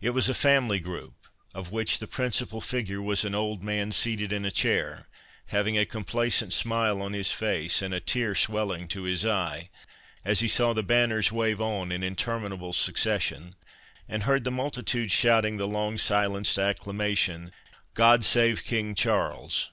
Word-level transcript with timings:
It 0.00 0.10
was 0.10 0.28
a 0.28 0.32
family 0.32 0.78
group, 0.78 1.14
of 1.52 1.72
which 1.72 1.98
the 1.98 2.06
principal 2.06 2.60
figure 2.60 3.02
was 3.02 3.24
an 3.24 3.34
old 3.34 3.64
man 3.64 3.90
seated 3.90 4.30
in 4.32 4.44
a 4.44 4.52
chair, 4.52 5.08
having 5.46 5.76
a 5.76 5.84
complacent 5.84 6.52
smile 6.52 7.02
on 7.02 7.14
his 7.14 7.32
face, 7.32 7.82
and 7.82 7.92
a 7.92 7.98
tear 7.98 8.36
swelling 8.36 8.86
to 8.86 9.02
his 9.02 9.26
eye, 9.26 9.70
as 10.24 10.38
he 10.38 10.46
saw 10.46 10.72
the 10.72 10.84
banners 10.84 11.32
wave 11.32 11.60
on 11.60 11.90
in 11.90 12.04
interminable 12.04 12.72
succession, 12.74 13.56
and 14.08 14.22
heard 14.22 14.44
the 14.44 14.52
multitude 14.52 15.10
shouting 15.10 15.56
the 15.56 15.66
long 15.66 15.98
silenced 15.98 16.56
acclamation, 16.60 17.50
"God 17.94 18.24
save 18.24 18.62
King 18.62 18.94
Charles." 18.94 19.72